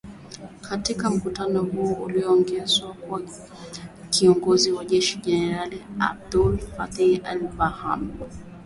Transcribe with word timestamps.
katika 0.61 1.09
mkutano 1.09 1.61
ulioongozwa 2.05 2.95
na 3.19 3.27
kiongozi 4.09 4.71
wa 4.71 4.85
kijeshi 4.85 5.17
generali 5.17 5.83
Abdel 5.99 6.57
Fattah 6.57 7.19
al- 7.27 7.39
Burhan 7.39 8.09